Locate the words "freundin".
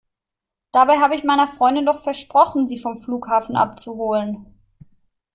1.47-1.85